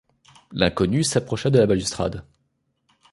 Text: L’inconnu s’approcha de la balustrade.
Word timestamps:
L’inconnu 0.51 1.03
s’approcha 1.03 1.51
de 1.51 1.59
la 1.59 1.67
balustrade. 1.67 2.25